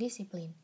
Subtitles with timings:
[0.00, 0.56] Disiplin.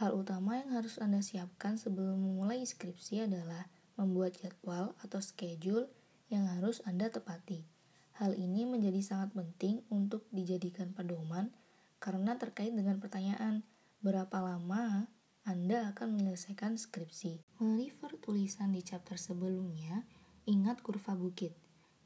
[0.00, 3.68] Hal utama yang harus Anda siapkan sebelum memulai skripsi adalah
[4.00, 5.92] membuat jadwal atau schedule
[6.32, 7.68] yang harus Anda tepati.
[8.16, 11.52] Hal ini menjadi sangat penting untuk dijadikan pedoman
[12.00, 13.68] karena terkait dengan pertanyaan
[14.00, 15.12] berapa lama
[15.44, 17.60] Anda akan menyelesaikan skripsi.
[17.60, 20.08] Merefer tulisan di chapter sebelumnya,
[20.48, 21.52] ingat kurva bukit,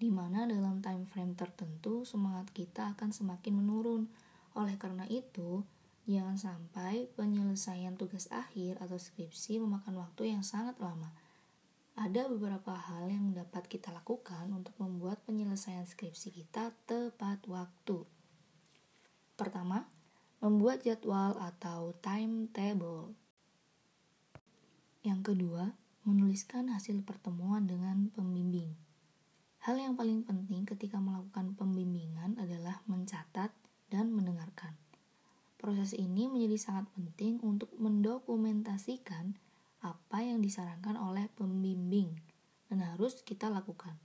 [0.03, 4.11] di mana dalam time frame tertentu semangat kita akan semakin menurun.
[4.59, 5.63] Oleh karena itu,
[6.11, 11.15] Jangan sampai penyelesaian tugas akhir atau skripsi memakan waktu yang sangat lama.
[11.95, 18.03] Ada beberapa hal yang dapat kita lakukan untuk membuat penyelesaian skripsi kita tepat waktu.
[19.39, 19.87] Pertama,
[20.43, 23.15] membuat jadwal atau timetable.
[25.07, 28.75] Yang kedua, menuliskan hasil pertemuan dengan pembimbing.
[29.63, 32.50] Hal yang paling penting ketika melakukan pembimbingan adalah
[35.91, 39.35] Proses ini menjadi sangat penting untuk mendokumentasikan
[39.83, 42.15] apa yang disarankan oleh pembimbing
[42.71, 43.99] dan harus kita lakukan.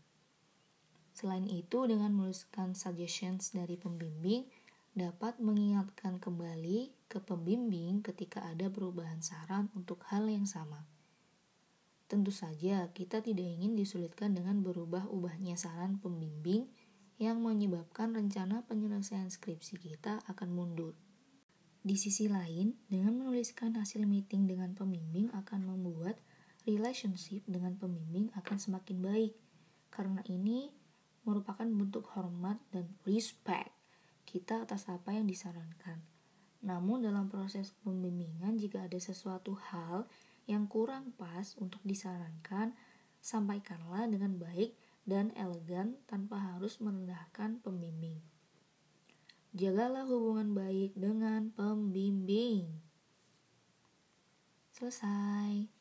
[1.13, 4.49] Selain itu, dengan menuliskan suggestions dari pembimbing
[4.97, 10.89] dapat mengingatkan kembali ke pembimbing ketika ada perubahan saran untuk hal yang sama.
[12.09, 16.65] Tentu saja, kita tidak ingin disulitkan dengan berubah-ubahnya saran pembimbing
[17.21, 20.97] yang menyebabkan rencana penyelesaian skripsi kita akan mundur.
[21.85, 26.17] Di sisi lain, dengan menuliskan hasil meeting dengan pembimbing akan membuat
[26.65, 29.37] relationship dengan pembimbing akan semakin baik.
[29.93, 30.73] Karena ini
[31.29, 33.69] merupakan bentuk hormat dan respect
[34.25, 36.01] kita atas apa yang disarankan.
[36.65, 40.09] Namun dalam proses pembimbingan jika ada sesuatu hal
[40.49, 42.73] yang kurang pas untuk disarankan,
[43.21, 44.73] sampaikanlah dengan baik
[45.05, 48.17] dan elegan tanpa harus merendahkan pembimbing.
[49.55, 52.83] Jagalah hubungan baik dengan pembimbing.
[54.75, 55.74] Selesai.